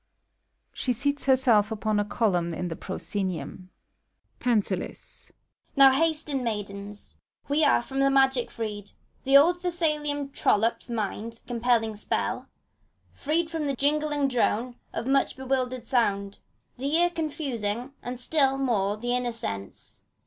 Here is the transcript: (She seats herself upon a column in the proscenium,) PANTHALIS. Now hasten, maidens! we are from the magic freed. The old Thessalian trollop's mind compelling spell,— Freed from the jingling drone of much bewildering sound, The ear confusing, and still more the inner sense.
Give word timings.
(She 0.73 0.93
seats 0.93 1.25
herself 1.25 1.71
upon 1.71 1.99
a 1.99 2.03
column 2.03 2.55
in 2.55 2.69
the 2.69 2.75
proscenium,) 2.75 3.69
PANTHALIS. 4.39 5.31
Now 5.75 5.91
hasten, 5.91 6.43
maidens! 6.43 7.17
we 7.47 7.63
are 7.63 7.83
from 7.83 7.99
the 7.99 8.09
magic 8.09 8.49
freed. 8.49 8.93
The 9.25 9.37
old 9.37 9.61
Thessalian 9.61 10.31
trollop's 10.31 10.89
mind 10.89 11.41
compelling 11.45 11.95
spell,— 11.95 12.49
Freed 13.23 13.51
from 13.51 13.65
the 13.65 13.75
jingling 13.75 14.27
drone 14.27 14.75
of 14.91 15.05
much 15.05 15.35
bewildering 15.37 15.83
sound, 15.83 16.39
The 16.77 16.95
ear 16.95 17.11
confusing, 17.11 17.93
and 18.01 18.19
still 18.19 18.57
more 18.57 18.97
the 18.97 19.15
inner 19.15 19.31
sense. 19.31 20.01